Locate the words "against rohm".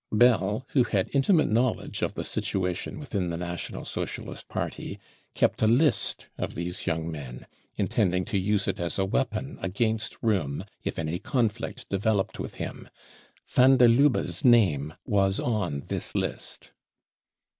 9.61-10.65